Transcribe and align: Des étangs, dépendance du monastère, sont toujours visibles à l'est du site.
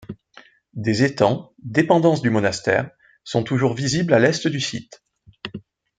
Des 0.73 1.03
étangs, 1.03 1.53
dépendance 1.59 2.23
du 2.23 2.31
monastère, 2.31 2.89
sont 3.23 3.43
toujours 3.43 3.75
visibles 3.75 4.15
à 4.15 4.19
l'est 4.19 4.47
du 4.47 4.59
site. 4.59 5.03